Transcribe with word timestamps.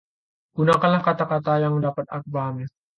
Gunakanlah 0.57 1.01
kata-kata 1.07 1.53
yang 1.63 1.75
dapat 1.85 2.05
aku 2.15 2.27
pahami. 2.35 2.65